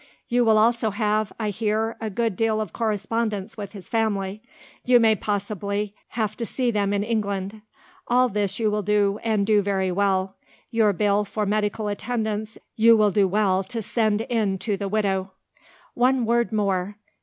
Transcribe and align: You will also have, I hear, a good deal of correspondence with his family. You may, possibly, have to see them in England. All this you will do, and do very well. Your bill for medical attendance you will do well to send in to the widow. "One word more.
You 0.29 0.43
will 0.43 0.57
also 0.57 0.89
have, 0.89 1.31
I 1.39 1.51
hear, 1.51 1.95
a 2.01 2.09
good 2.09 2.35
deal 2.35 2.59
of 2.59 2.73
correspondence 2.73 3.55
with 3.55 3.73
his 3.73 3.87
family. 3.87 4.41
You 4.83 4.99
may, 4.99 5.15
possibly, 5.15 5.93
have 6.07 6.35
to 6.37 6.45
see 6.47 6.71
them 6.71 6.91
in 6.91 7.03
England. 7.03 7.61
All 8.07 8.27
this 8.27 8.59
you 8.59 8.71
will 8.71 8.81
do, 8.81 9.19
and 9.23 9.45
do 9.45 9.61
very 9.61 9.91
well. 9.91 10.35
Your 10.71 10.91
bill 10.91 11.23
for 11.23 11.45
medical 11.45 11.87
attendance 11.87 12.57
you 12.75 12.97
will 12.97 13.11
do 13.11 13.27
well 13.27 13.63
to 13.65 13.83
send 13.83 14.21
in 14.21 14.57
to 14.57 14.75
the 14.75 14.89
widow. 14.89 15.33
"One 15.93 16.25
word 16.25 16.51
more. 16.51 16.97